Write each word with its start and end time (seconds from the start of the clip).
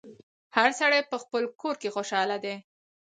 هر 0.57 0.69
سړی 0.79 1.01
په 1.11 1.15
خپل 1.23 1.43
کور 1.61 1.75
کي 1.81 1.89
خوشحاله 1.95 2.37
دی 2.43 2.55